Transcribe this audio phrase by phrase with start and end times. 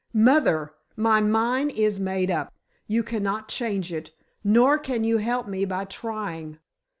[0.15, 2.51] "Mother, my mind is made up.
[2.87, 4.09] You cannot change it,
[4.43, 6.57] nor can you help me by trying.